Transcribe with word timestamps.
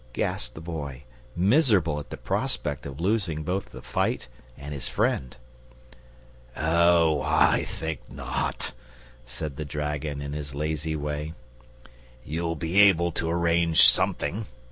gasped 0.13 0.55
the 0.55 0.61
Boy, 0.61 1.03
miserable 1.35 1.99
at 1.99 2.09
the 2.09 2.17
prospect 2.17 2.87
of 2.87 2.99
losing 2.99 3.43
both 3.43 3.71
his 3.71 3.83
fight 3.85 4.27
and 4.57 4.73
his 4.73 4.89
friend. 4.89 5.37
"Oh, 6.57 7.21
I 7.21 7.65
think 7.65 8.09
not," 8.11 8.73
said 9.27 9.57
the 9.57 9.63
dragon 9.65 10.19
in 10.19 10.33
his 10.33 10.55
lazy 10.55 10.95
way. 10.95 11.33
"You'll 12.25 12.55
be 12.55 12.79
able 12.79 13.11
to 13.11 13.29
arrange 13.29 13.83
something. 13.87 14.47